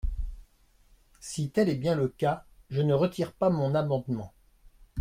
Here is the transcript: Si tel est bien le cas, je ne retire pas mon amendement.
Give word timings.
Si 1.19 1.51
tel 1.51 1.69
est 1.69 1.75
bien 1.75 1.93
le 1.95 2.07
cas, 2.07 2.47
je 2.71 2.81
ne 2.81 2.91
retire 2.95 3.33
pas 3.33 3.51
mon 3.51 3.75
amendement. 3.75 4.33